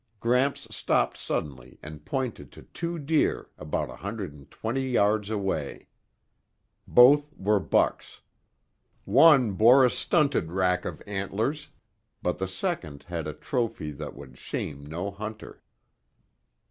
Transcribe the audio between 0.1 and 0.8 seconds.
Gramps